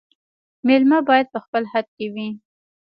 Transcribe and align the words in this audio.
مېلمه 0.67 0.99
باید 1.09 1.27
په 1.33 1.39
خپل 1.45 1.63
حد 1.71 1.85
کي 1.97 2.05
وي 2.13 2.29